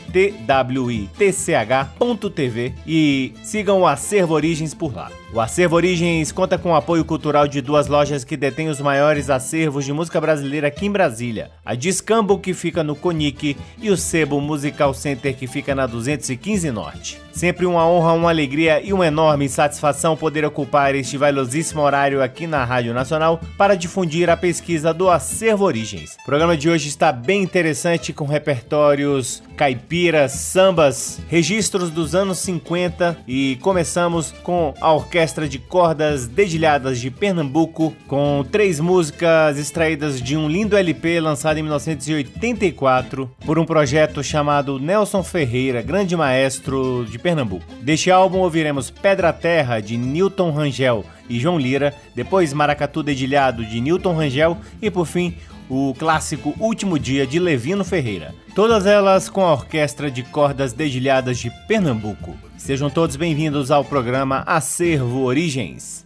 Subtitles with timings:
[1.18, 5.12] twitch.tv e sigam o Acervo Origens por lá.
[5.34, 9.30] O Acervo Origens conta com o apoio cultural de duas lojas que detêm os maiores
[9.30, 11.52] acervos de música brasileira aqui em Brasília.
[11.64, 16.70] A Discambo, que fica no Conic, e o Sebo Musical Center, que fica na 215
[16.72, 17.18] Norte.
[17.32, 22.46] Sempre uma honra, uma alegria e uma enorme satisfação poder ocupar este valiosíssimo horário aqui
[22.46, 26.18] na Rádio Nacional para difundir a pesquisa do Acervo Origens.
[26.22, 33.20] O programa de hoje está bem interessante com repertórios caipiras, sambas, registros dos anos 50
[33.28, 40.36] e começamos com a orquestra de cordas dedilhadas de Pernambuco, com três músicas extraídas de
[40.36, 47.20] um lindo LP lançado em 1984 por um projeto chamado Nelson Ferreira, grande maestro de
[47.22, 47.66] Pernambuco.
[47.82, 53.80] Deste álbum ouviremos Pedra Terra de Newton Rangel e João Lira, depois Maracatu Dedilhado de
[53.80, 55.36] Newton Rangel e por fim
[55.70, 58.36] o clássico Último Dia de Levino Ferreira.
[58.54, 62.36] Todas elas com a orquestra de cordas dedilhadas de Pernambuco.
[62.58, 66.06] Sejam todos bem-vindos ao programa Acervo Origens.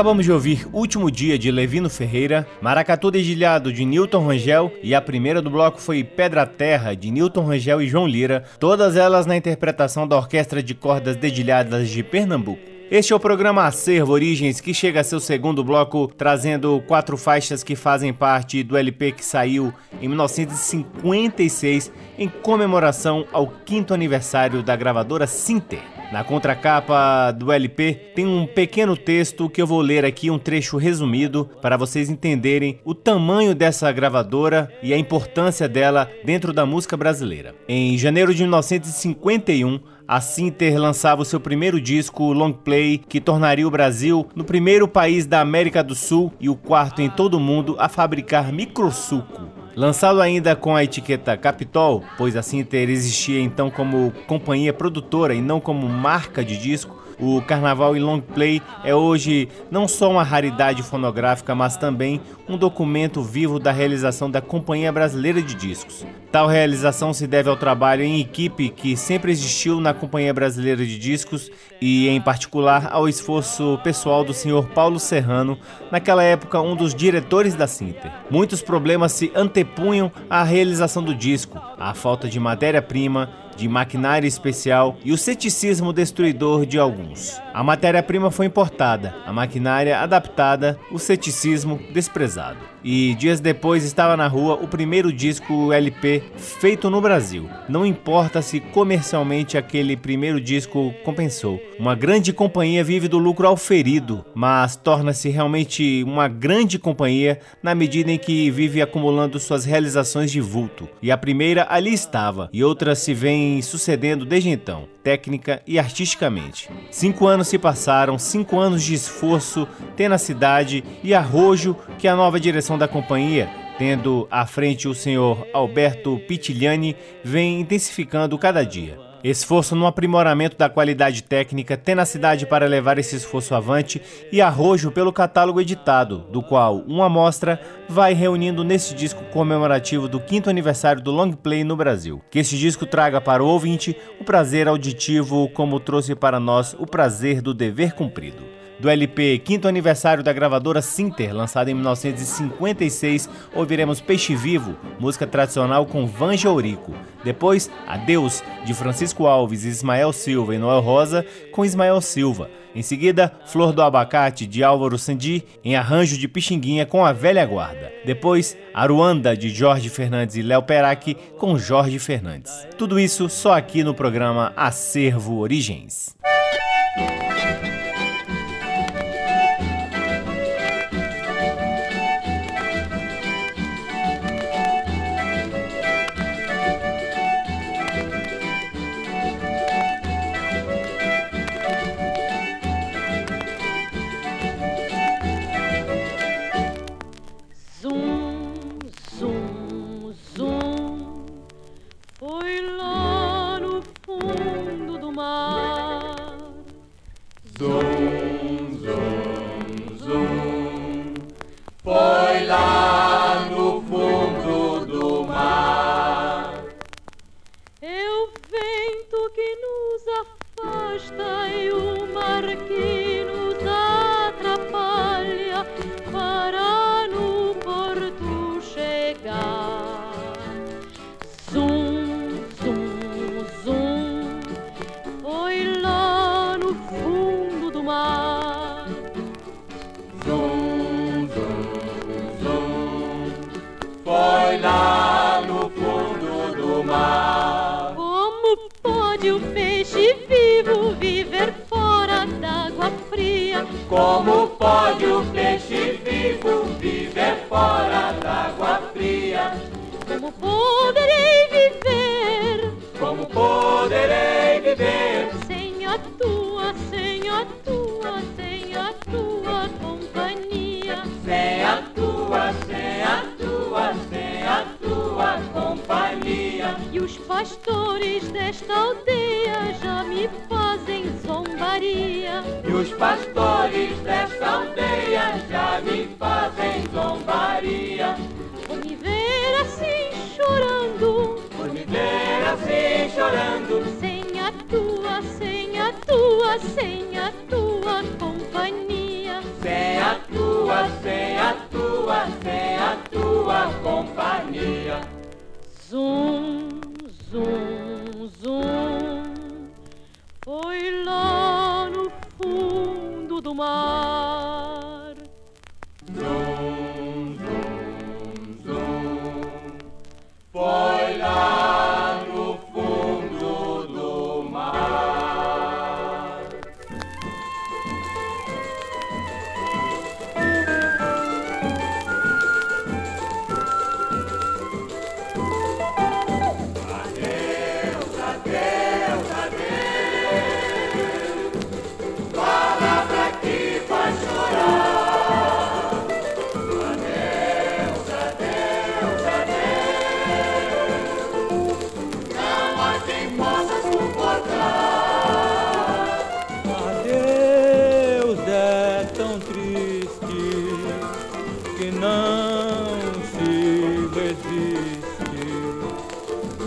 [0.00, 5.02] Acabamos de ouvir Último Dia de Levino Ferreira, Maracatu Dedilhado de Newton Rangel e a
[5.02, 9.36] primeira do bloco foi Pedra Terra de Newton Rangel e João Lira, todas elas na
[9.36, 12.62] interpretação da Orquestra de Cordas Dedilhadas de Pernambuco.
[12.90, 17.62] Este é o programa Acervo Origens, que chega a seu segundo bloco, trazendo quatro faixas
[17.62, 24.74] que fazem parte do LP que saiu em 1956, em comemoração ao quinto aniversário da
[24.74, 25.99] gravadora Sinter.
[26.12, 30.76] Na contracapa do LP tem um pequeno texto que eu vou ler aqui, um trecho
[30.76, 36.96] resumido, para vocês entenderem o tamanho dessa gravadora e a importância dela dentro da música
[36.96, 37.54] brasileira.
[37.68, 43.68] Em janeiro de 1951, a Sinter lançava o seu primeiro disco long play, que tornaria
[43.68, 47.40] o Brasil no primeiro país da América do Sul e o quarto em todo o
[47.40, 49.49] mundo a fabricar microsuco.
[49.80, 55.40] Lançado ainda com a etiqueta Capitol, pois a Sinter existia então como companhia produtora e
[55.40, 60.22] não como marca de disco, o Carnaval em Long Play é hoje não só uma
[60.22, 66.06] raridade fonográfica, mas também um documento vivo da realização da Companhia Brasileira de Discos.
[66.32, 70.98] Tal realização se deve ao trabalho em equipe que sempre existiu na Companhia Brasileira de
[70.98, 71.50] Discos
[71.80, 75.58] e, em particular, ao esforço pessoal do senhor Paulo Serrano,
[75.90, 78.12] naquela época um dos diretores da Sinter.
[78.30, 84.96] Muitos problemas se antepunham à realização do disco, a falta de matéria-prima de maquinário especial
[85.04, 87.40] e o ceticismo destruidor de alguns.
[87.52, 92.58] A matéria-prima foi importada, a maquinária adaptada, o ceticismo desprezado.
[92.82, 97.48] E dias depois estava na rua o primeiro disco LP feito no Brasil.
[97.68, 101.60] Não importa se comercialmente aquele primeiro disco compensou.
[101.78, 108.10] Uma grande companhia vive do lucro auferido, mas torna-se realmente uma grande companhia na medida
[108.10, 110.88] em que vive acumulando suas realizações de vulto.
[111.02, 116.70] E a primeira ali estava, e outras se vêm sucedendo desde então, técnica e artisticamente.
[116.90, 119.66] Cinco anos se passaram, cinco anos de esforço,
[119.96, 126.20] tenacidade e arrojo que a nova direção da companhia, tendo à frente o senhor Alberto
[126.28, 129.09] Pitigliani, vem intensificando cada dia.
[129.22, 134.00] Esforço no aprimoramento da qualidade técnica, tenacidade para levar esse esforço avante
[134.32, 140.20] e arrojo pelo catálogo editado, do qual uma amostra vai reunindo nesse disco comemorativo do
[140.20, 142.22] quinto aniversário do Long Play no Brasil.
[142.30, 146.86] Que este disco traga para o ouvinte o prazer auditivo, como trouxe para nós o
[146.86, 154.00] prazer do dever cumprido do LP Quinto Aniversário da gravadora Sinter, lançado em 1956, ouviremos
[154.00, 156.94] Peixe Vivo, música tradicional com Vanja Eurico.
[157.22, 162.50] Depois, Adeus, de Francisco Alves, Ismael Silva e Noel Rosa, com Ismael Silva.
[162.74, 167.44] Em seguida, Flor do Abacate, de Álvaro Sandi, em arranjo de Pixinguinha com a velha
[167.44, 167.92] guarda.
[168.04, 172.52] Depois, Aruanda, de Jorge Fernandes e Léo Perac, com Jorge Fernandes.
[172.78, 176.16] Tudo isso só aqui no programa Acervo Origens.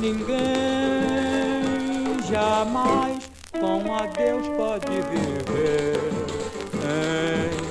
[0.03, 0.35] Ninguém
[2.29, 5.97] jamais com a Deus pode viver.
[6.83, 7.62] Em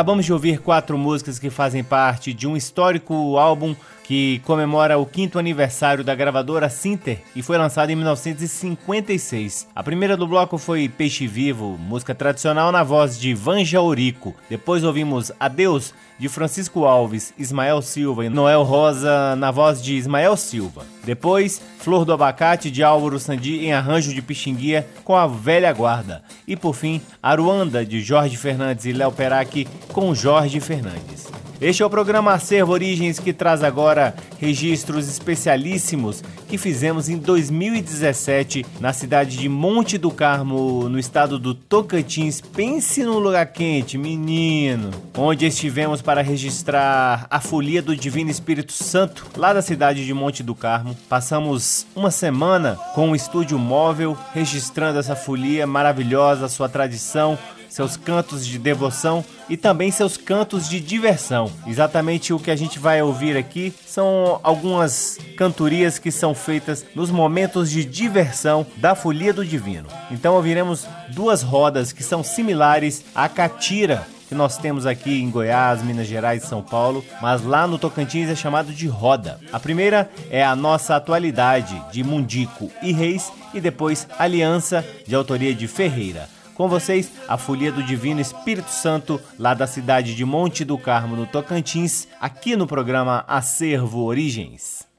[0.00, 3.76] Acabamos de ouvir quatro músicas que fazem parte de um histórico álbum
[4.10, 9.68] que comemora o quinto aniversário da gravadora Sinter e foi lançado em 1956.
[9.72, 14.34] A primeira do bloco foi Peixe Vivo, música tradicional na voz de Vanja Aurico.
[14.48, 20.36] Depois ouvimos Adeus, de Francisco Alves, Ismael Silva e Noel Rosa na voz de Ismael
[20.36, 20.84] Silva.
[21.04, 26.24] Depois, Flor do Abacate, de Álvaro Sandi em arranjo de Pixinguia com a Velha Guarda.
[26.48, 31.30] E por fim, Aruanda, de Jorge Fernandes e Léo Perac com Jorge Fernandes.
[31.60, 38.64] Este é o programa Acervo Origens que traz agora registros especialíssimos que fizemos em 2017
[38.80, 42.40] na cidade de Monte do Carmo, no estado do Tocantins.
[42.40, 49.26] Pense num lugar quente, menino, onde estivemos para registrar a folia do Divino Espírito Santo
[49.36, 50.96] lá da cidade de Monte do Carmo.
[51.10, 57.38] Passamos uma semana com um estúdio móvel registrando essa folia maravilhosa, sua tradição,
[57.70, 61.50] seus cantos de devoção e também seus cantos de diversão.
[61.66, 67.10] Exatamente o que a gente vai ouvir aqui são algumas cantorias que são feitas nos
[67.10, 69.88] momentos de diversão da Folia do Divino.
[70.10, 75.82] Então ouviremos duas rodas que são similares à catira que nós temos aqui em Goiás,
[75.82, 79.40] Minas Gerais e São Paulo, mas lá no Tocantins é chamado de roda.
[79.52, 85.52] A primeira é a nossa atualidade de Mundico e Reis e depois Aliança de autoria
[85.52, 86.28] de Ferreira.
[86.60, 91.16] Com vocês, a Folia do Divino Espírito Santo, lá da cidade de Monte do Carmo,
[91.16, 94.89] no Tocantins, aqui no programa Acervo Origens.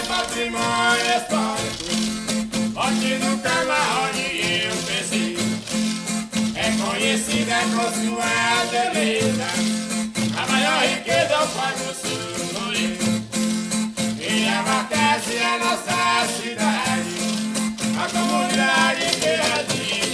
[0.00, 1.92] é patrimônio histórico,
[2.76, 4.24] onde nunca mais onde
[4.64, 5.36] eu pensei.
[6.54, 8.34] É conhecida com sua
[8.70, 9.48] beleza,
[10.36, 11.46] a maior riqueza é do o
[11.78, 12.72] do Sul
[14.18, 17.16] E abastece a nossa cidade,
[17.98, 20.09] a comunidade que é a.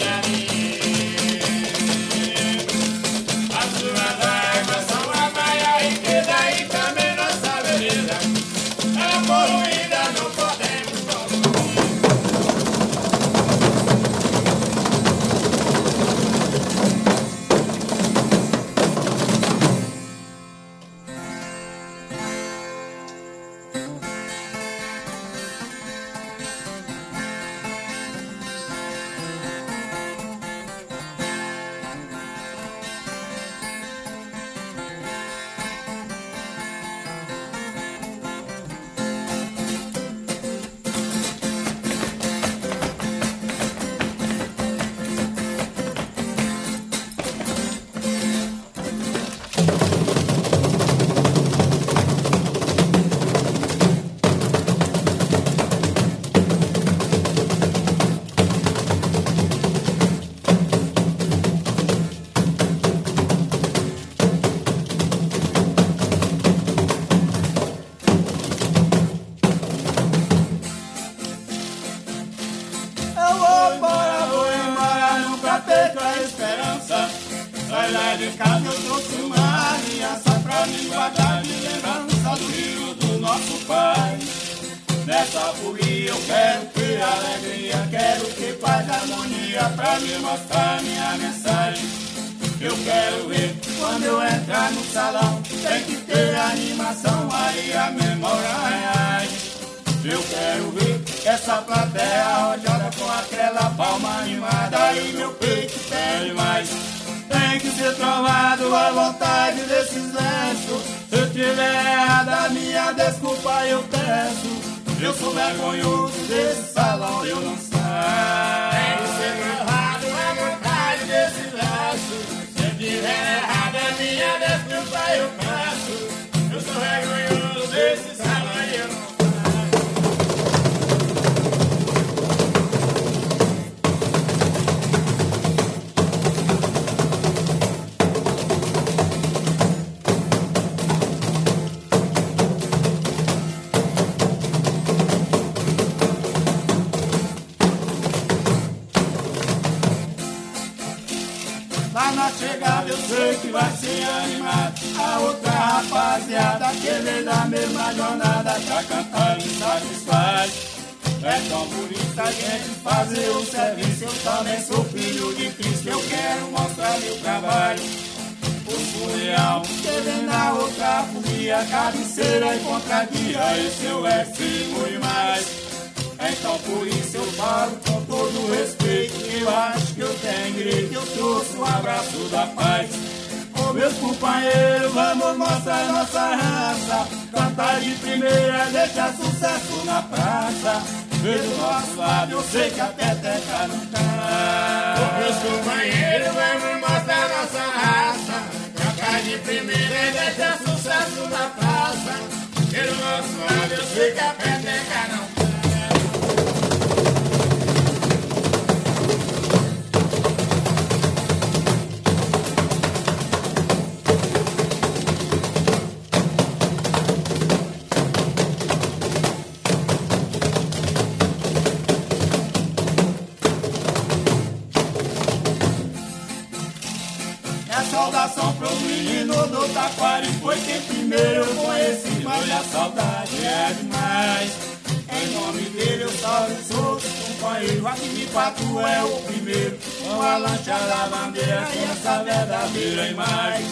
[237.57, 239.79] outros companheiros Aqui quatro é o primeiro.
[240.05, 243.67] Com a lancha da bandeira e essa verdadeira imagem.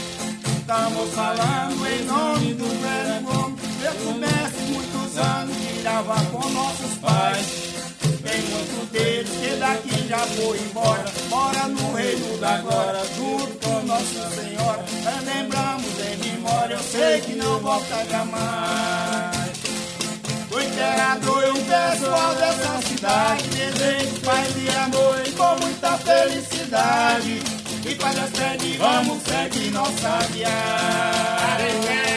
[0.58, 6.94] Estamos falando em nome do velho homem Eu começo muitos anos que grava com nossos
[6.98, 7.74] pais.
[8.22, 11.04] Tem muitos deles que daqui já foi embora.
[11.28, 14.84] Mora no reino da glória Junto com Nossa Senhora.
[15.24, 19.33] Lembramos em memória Eu sei que não volta jamais
[20.54, 27.42] O imperador e o pessoal dessa cidade Desejo paz e amor e com muita felicidade.
[27.84, 32.13] E para as sede vamos seguir nossa viagem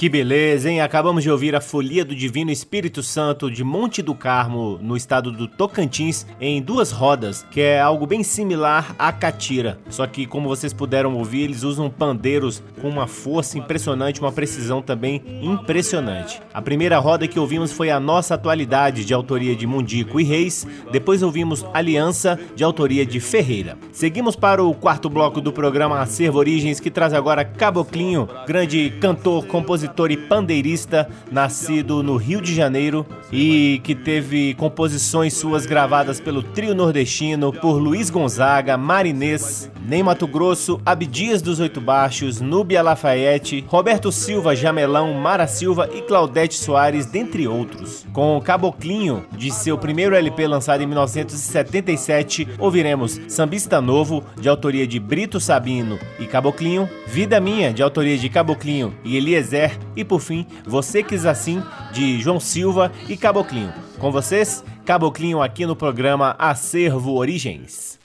[0.00, 0.80] Que beleza, hein?
[0.80, 5.30] Acabamos de ouvir a Folia do Divino Espírito Santo de Monte do Carmo, no estado
[5.30, 9.78] do Tocantins, em duas rodas, que é algo bem similar à catira.
[9.90, 14.80] Só que, como vocês puderam ouvir, eles usam pandeiros com uma força impressionante, uma precisão
[14.80, 16.40] também impressionante.
[16.54, 20.66] A primeira roda que ouvimos foi a Nossa Atualidade, de autoria de Mundico e Reis.
[20.90, 23.76] Depois ouvimos Aliança, de autoria de Ferreira.
[23.92, 29.44] Seguimos para o quarto bloco do programa Acervo Origens, que traz agora Caboclinho, grande cantor,
[29.44, 36.42] compositor e pandeirista, nascido no Rio de Janeiro e que teve composições suas gravadas pelo
[36.42, 43.64] trio nordestino por Luiz Gonzaga, Marinês, Ney Mato Grosso, Abdias dos Oito Baixos, Núbia Lafayette,
[43.66, 48.06] Roberto Silva, Jamelão, Mara Silva e Claudete Soares, dentre outros.
[48.12, 55.00] Com Caboclinho, de seu primeiro LP lançado em 1977, ouviremos Sambista Novo, de autoria de
[55.00, 60.46] Brito Sabino e Caboclinho, Vida Minha, de autoria de Caboclinho e Eliezer, e por fim,
[60.66, 61.62] Você Quis Assim,
[61.92, 63.72] de João Silva e Caboclinho.
[63.98, 67.98] Com vocês, Caboclinho aqui no programa Acervo Origens.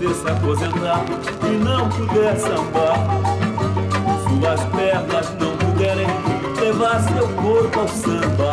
[0.00, 1.04] você se aposentar
[1.44, 2.96] e não puder sambar,
[4.28, 5.49] suas pernas não
[6.80, 8.52] levar seu corpo ao samba,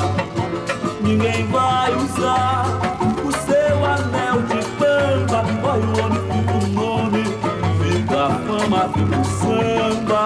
[1.01, 2.65] ninguém vai usar
[3.23, 5.45] o seu anel de pampa.
[5.63, 7.23] Olha o homem fica o nome,
[7.81, 10.21] fica a fama, fica o samba.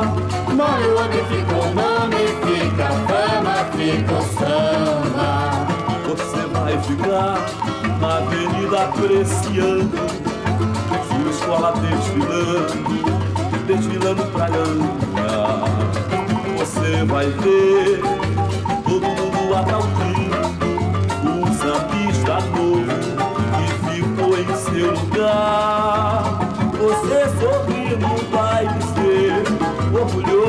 [0.52, 5.30] Mora o homem fica o nome, fica a fama, fica o samba.
[6.08, 7.38] Você vai ficar
[8.00, 10.00] na avenida apreciando
[11.08, 12.74] sua escola desfilando,
[13.68, 15.81] desfilando pra ganhar.
[16.92, 18.02] Você vai ver
[18.84, 20.36] todo mundo aplaudindo
[21.24, 22.84] um sambista novo
[23.56, 23.66] que
[23.96, 26.38] ficou em seu lugar.
[26.78, 29.42] Você sorrindo vai dizer,
[29.98, 30.41] orgulhoso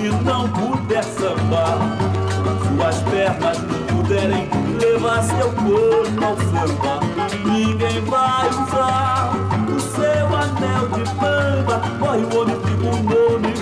[0.00, 1.78] e não puder sambar,
[2.66, 4.48] suas pernas não puderem
[4.80, 7.00] levar seu corpo ao samba.
[7.44, 9.32] Ninguém vai usar
[9.68, 11.82] o seu anel de bamba.
[11.98, 13.54] Morre o homem, fica o nome,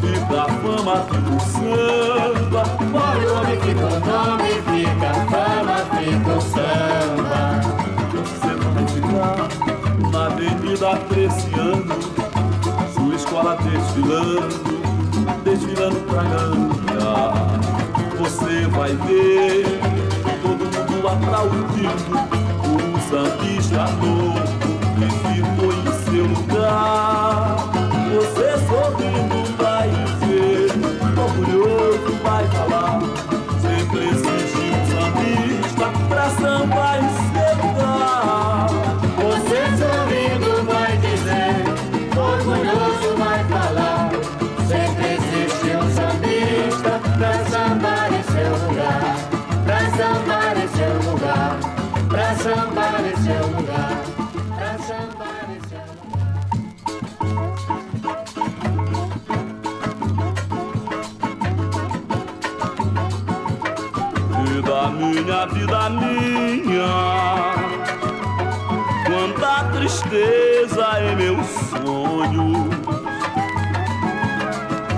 [0.00, 2.62] fica a fama, fica o samba.
[2.90, 7.42] Morre o homem, fica o nome, fica a fama, fica o samba.
[8.12, 9.36] Você vai ficar
[10.10, 12.16] na avenida apreciando
[12.94, 14.75] sua escola desfilando,
[15.46, 17.60] desfilando pra ganhar.
[18.18, 19.64] Você vai ver
[20.42, 22.16] todo mundo aplaudindo
[22.66, 24.42] o sambista novo
[24.96, 27.56] que ficou em seu lugar.
[28.12, 30.72] Você sorrindo vai dizer,
[31.16, 33.00] orgulhoso vai falar.
[33.60, 37.25] Sempre existe um sambista pra sambar em
[65.22, 67.54] minha, vida minha.
[69.06, 72.76] Quanta tristeza em meus sonhos.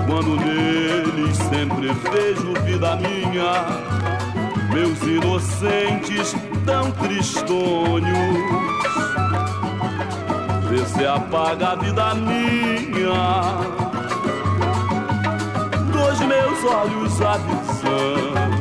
[0.05, 3.65] Quando neles sempre vejo vida minha,
[4.73, 8.09] meus inocentes tão tristonhos.
[10.69, 13.79] Vê se apaga a vida minha
[15.91, 18.58] dos meus olhos a visão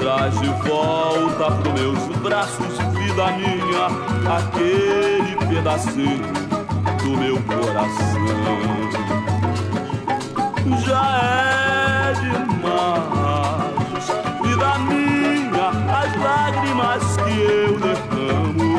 [0.00, 3.86] traz de volta pros meus braços, vida minha,
[4.34, 6.32] aquele pedacinho
[7.02, 8.26] do meu coração.
[10.86, 14.06] Já é demais,
[14.42, 15.68] vida minha,
[16.00, 18.70] as lágrimas que eu derramo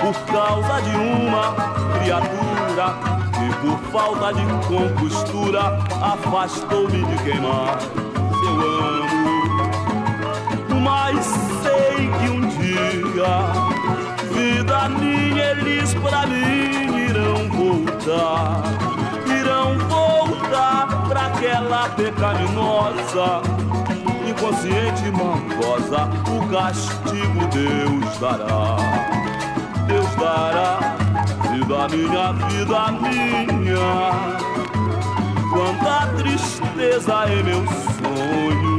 [0.00, 1.54] por causa de uma
[2.00, 2.86] criatura
[3.32, 7.88] que por falta de compostura afastou-me de quem mais
[8.44, 9.01] eu amo.
[10.82, 11.24] Mas
[11.62, 13.34] sei que um dia,
[14.32, 18.62] vida minha, eles pra mim irão voltar,
[19.26, 23.42] irão voltar pra aquela pecaminosa
[24.28, 25.10] inconsciente e
[26.30, 28.76] o castigo Deus dará.
[29.86, 30.96] Deus dará
[31.52, 34.12] vida minha, vida minha.
[35.52, 38.71] Quanta tristeza em meus sonhos,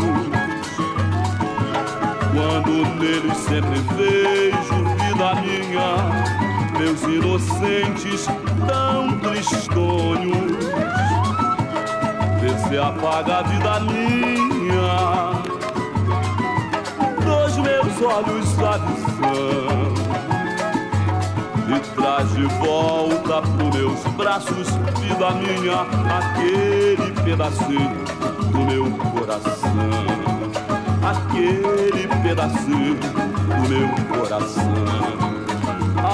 [2.63, 8.25] quando neles sempre vejo vida minha, meus inocentes
[8.67, 10.57] tão tristonhos.
[12.39, 15.33] Vê se apaga a vida minha.
[17.23, 19.93] Dos meus olhos a visão.
[21.69, 24.67] E traz de volta pros meus braços,
[24.99, 25.81] vida minha,
[26.17, 28.03] aquele pedacinho
[28.51, 30.32] do meu coração,
[31.13, 34.63] aquele pedacinho do meu coração,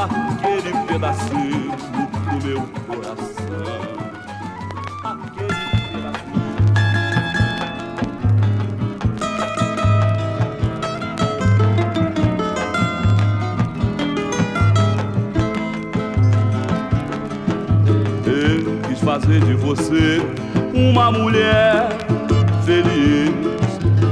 [0.04, 1.72] aquele pedacinho
[2.30, 3.30] do meu coração.
[18.26, 20.22] Eu quis fazer de você
[20.74, 21.88] uma mulher
[22.66, 23.59] feliz,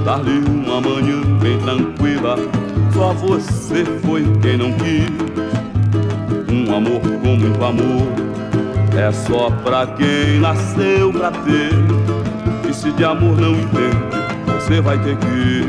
[0.07, 2.37] dar-lhe uma manhã bem tranquila.
[2.93, 5.11] Só você foi quem não quis.
[6.49, 8.07] Um amor com muito amor
[8.97, 11.73] é só pra quem nasceu pra ter.
[12.69, 13.97] E se de amor não entende,
[14.45, 15.65] você vai ter que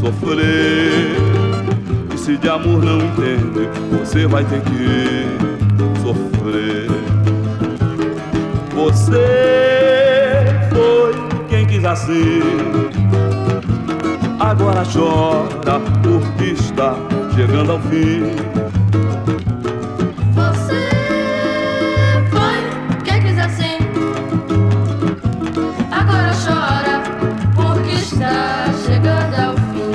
[0.00, 1.18] sofrer.
[2.14, 5.26] E se de amor não entende, você vai ter que
[6.00, 6.88] sofrer.
[8.74, 11.12] Você foi
[11.50, 12.89] quem quis assim.
[14.50, 16.96] Agora chora porque está
[17.36, 18.34] chegando ao fim.
[20.34, 20.88] Você
[22.30, 22.58] foi
[23.04, 23.78] quem quis assim.
[25.92, 27.00] Agora chora
[27.54, 29.92] porque está chegando ao fim.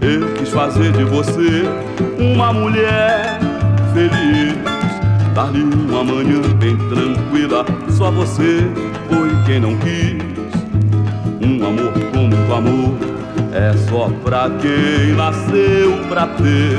[0.00, 1.64] Eu quis fazer de você
[2.18, 3.38] uma mulher
[3.92, 4.56] feliz.
[5.34, 7.66] Dar-lhe uma manhã bem tranquila.
[7.90, 8.66] Só você
[9.10, 10.37] foi quem não quis
[11.58, 12.94] um amor como o amor
[13.52, 16.78] é só pra quem nasceu pra ter.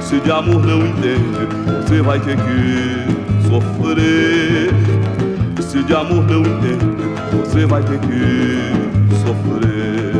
[0.00, 1.46] Se de amor não entende,
[1.82, 4.70] você vai ter que sofrer.
[5.60, 6.86] Se de amor não entende,
[7.32, 10.14] você vai ter que sofrer.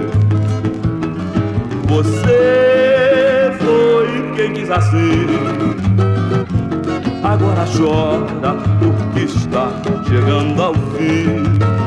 [1.89, 5.27] Você foi quem quis assim.
[7.23, 9.71] Agora chora porque está
[10.07, 11.84] chegando ao fim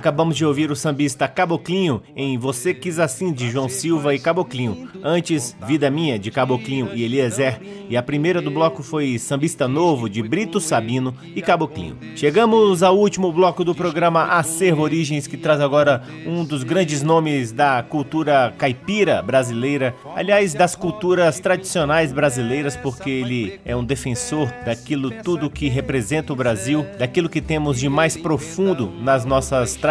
[0.00, 4.88] Acabamos de ouvir o sambista Caboclinho em Você Quis Assim, de João Silva e Caboclinho.
[5.04, 7.60] Antes, Vida Minha, de Caboclinho e Eliezer.
[7.86, 11.98] E a primeira do bloco foi Sambista Novo, de Brito Sabino e Caboclinho.
[12.16, 17.52] Chegamos ao último bloco do programa Acervo Origens, que traz agora um dos grandes nomes
[17.52, 19.94] da cultura caipira brasileira.
[20.16, 26.36] Aliás, das culturas tradicionais brasileiras, porque ele é um defensor daquilo tudo que representa o
[26.36, 29.89] Brasil, daquilo que temos de mais profundo nas nossas tradições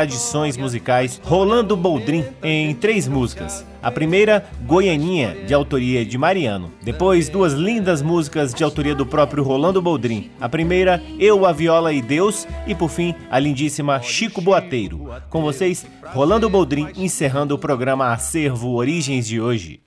[0.57, 1.21] musicais.
[1.23, 3.65] Rolando Boldrin, em três músicas.
[3.81, 6.71] A primeira, Goianinha, de autoria de Mariano.
[6.81, 10.29] Depois, duas lindas músicas de autoria do próprio Rolando Boldrin.
[10.39, 12.45] A primeira, Eu, a Viola e Deus.
[12.67, 15.09] E por fim, a lindíssima Chico Boateiro.
[15.29, 19.81] Com vocês, Rolando Boldrin, encerrando o programa Acervo Origens de hoje.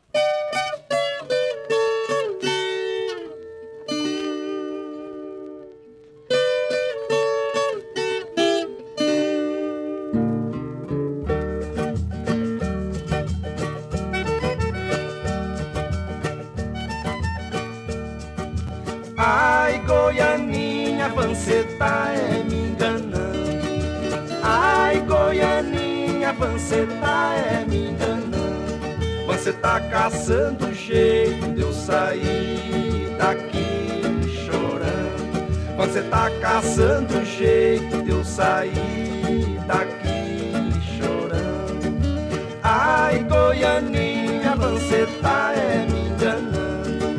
[44.72, 45.06] Você
[45.54, 47.16] é me enganando.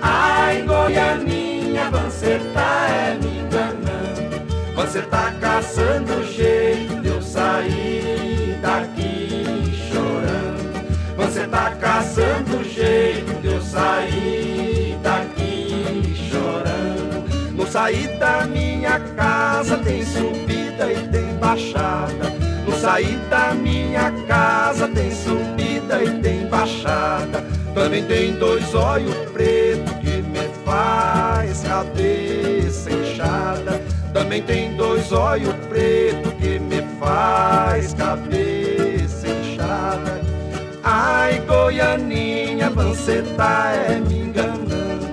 [0.00, 4.74] Ai, Goianinha, você é me enganando.
[4.76, 11.16] Você tá caçando jeito de eu sair daqui chorando.
[11.16, 17.54] Você tá caçando jeito de eu sair daqui chorando.
[17.56, 22.32] No sair da minha casa tem subida e tem baixada.
[22.64, 27.44] No sair da minha casa tem subida e tem baixada.
[27.74, 33.80] Também tem dois olhos pretos que me faz cabeça inchada.
[34.12, 40.20] Também tem dois olhos pretos que me faz cabeça inchada.
[40.82, 45.08] Ai, Goianinha, você tá é me enganando.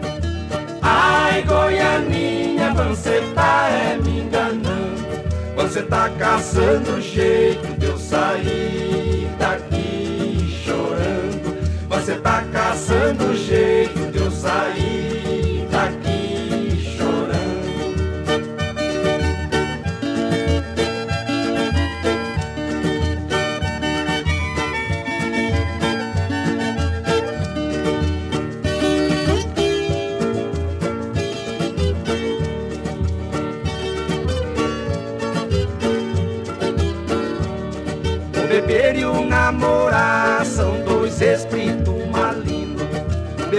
[0.82, 5.02] Ai, Goianinha, você tá é me enganando.
[5.56, 9.71] Você tá caçando jeito de eu sair daqui
[12.92, 14.81] tá caçando jeito de eu sair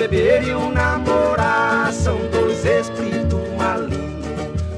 [0.09, 4.27] beber e o namorar são dois espíritos malignos.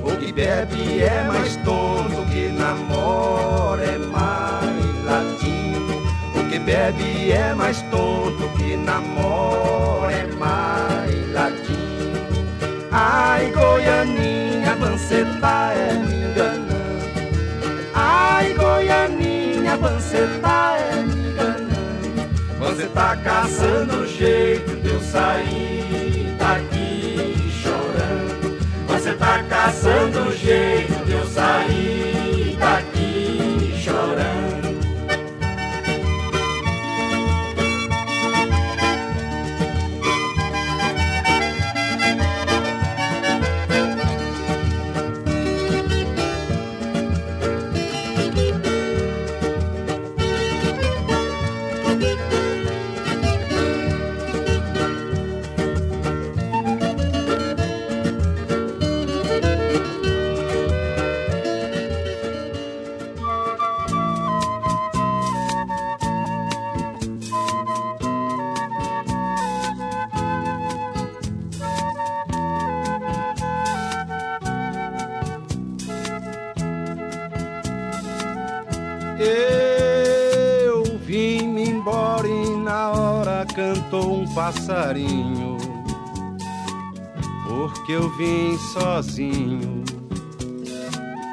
[0.02, 6.02] O que bebe é mais tonto, o que namora é mais latino.
[6.34, 12.46] O que bebe é mais tonto, o que namora é mais latino.
[12.92, 16.74] Ai, Goianinha, você tá é me enganando.
[17.94, 20.93] Ai, Goianinha, você tá é.
[22.74, 28.58] Você tá caçando jeito de eu sair daqui chorando.
[28.88, 32.13] Você tá caçando jeito de eu sair
[83.84, 85.56] cantou um passarinho.
[87.46, 89.84] Porque eu vim sozinho.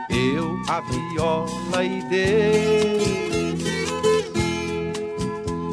[0.09, 3.61] Eu, a viola e Deus.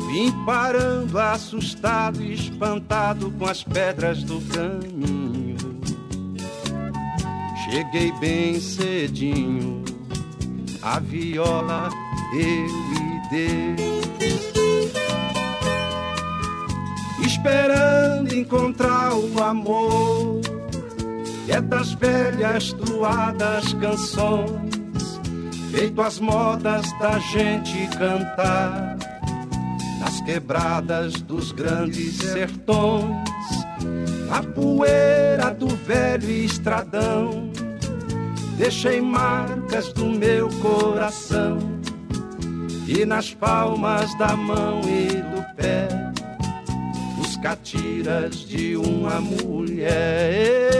[0.07, 5.57] Vim parando assustado e espantado com as pedras do caminho.
[7.64, 9.85] Cheguei bem cedinho,
[10.81, 11.91] a viola
[12.33, 13.97] eu e Deus.
[17.20, 20.40] Esperando encontrar o amor,
[21.48, 25.20] é das velhas truadas canções,
[25.70, 28.96] feito as modas da gente cantar.
[30.00, 33.28] Nas quebradas dos grandes sertões,
[34.28, 37.50] na poeira do velho estradão.
[38.56, 41.58] Deixei marcas do meu coração
[42.86, 46.07] e nas palmas da mão e do pé
[47.43, 50.70] catiras de uma mulher.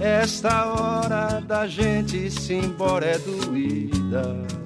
[0.00, 4.60] Esta hora da gente se embora é doída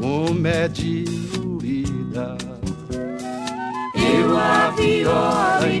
[0.00, 2.36] como é diluída.
[3.94, 5.80] Eu a viola e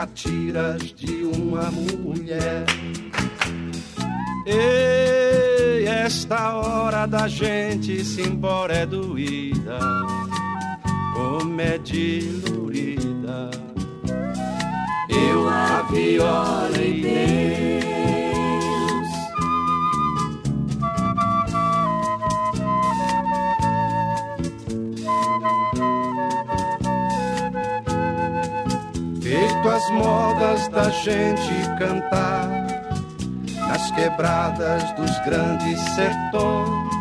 [0.00, 2.64] catiras de uma mulher.
[4.46, 9.78] Ei, esta hora da gente se embora é doída,
[11.12, 13.50] como é dilurida.
[15.10, 16.78] Eu a viola
[29.80, 32.46] as modas da gente cantar
[33.56, 36.99] nas quebradas dos grandes sertões.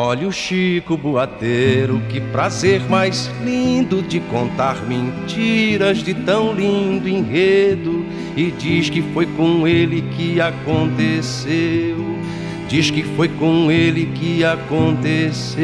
[0.00, 8.06] Olha o Chico Boateiro, que prazer mais lindo de contar mentiras de tão lindo enredo.
[8.36, 11.96] E diz que foi com ele que aconteceu.
[12.68, 15.58] Diz que foi com ele que aconteceu.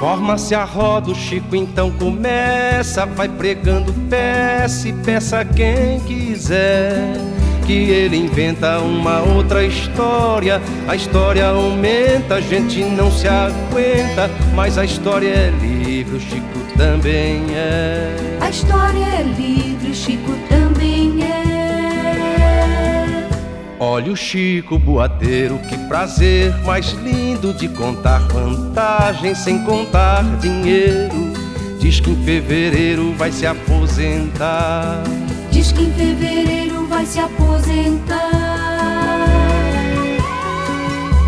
[0.00, 7.37] Forma-se a roda, o Chico então começa, vai pregando peça e peça quem quiser.
[7.68, 10.58] Que ele inventa uma outra história,
[10.88, 16.58] a história aumenta, a gente não se aguenta, mas a história é livre, o Chico
[16.78, 18.38] também é.
[18.40, 21.58] A história é livre, o Chico também é.
[23.78, 31.34] Olha o Chico Boateiro, que prazer mais lindo de contar vantagens sem contar dinheiro.
[31.78, 35.02] Diz que em fevereiro vai se aposentar.
[35.50, 36.57] Diz que em fevereiro
[36.88, 38.18] vai se aposentar.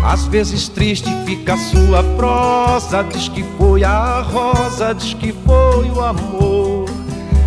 [0.03, 3.03] Às vezes triste fica a sua prosa.
[3.03, 6.85] Diz que foi a rosa, diz que foi o amor.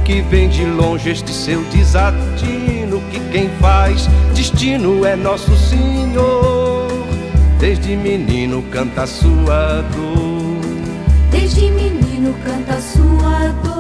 [0.05, 3.03] Que vem de longe este seu desatino.
[3.11, 6.89] Que quem faz destino é Nosso Senhor.
[7.59, 10.61] Desde menino canta a sua dor.
[11.31, 13.74] Desde menino canta a sua dor.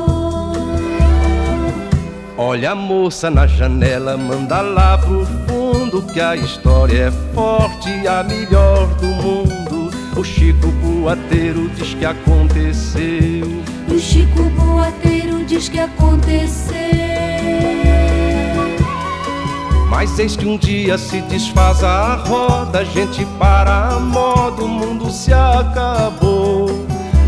[2.36, 8.24] Olha a moça na janela, manda lá pro fundo que a história é forte, a
[8.24, 9.90] melhor do mundo.
[10.16, 13.62] O Chico Boateiro diz que aconteceu.
[13.88, 16.74] O Chico Boateiro diz que aconteceu.
[19.88, 24.68] Mas eis que um dia se desfaz a roda, a gente para a moda, o
[24.68, 26.84] mundo se acabou.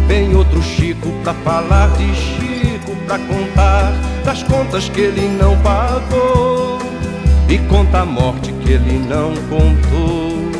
[0.09, 3.93] Vem outro Chico pra falar de Chico, pra contar
[4.27, 6.81] das contas que ele não pagou
[7.49, 10.51] e conta a morte que ele não contou.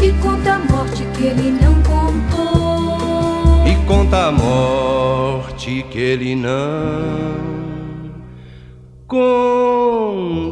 [0.00, 3.66] E conta a morte que ele não contou.
[3.66, 7.42] E conta a morte que ele não
[9.08, 10.42] contou.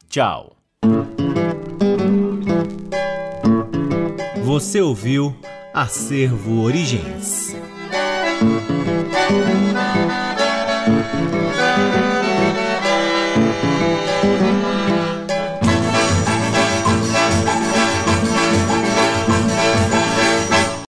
[0.09, 0.57] Tchau.
[4.43, 5.35] Você ouviu
[5.73, 7.55] Acervo Origens.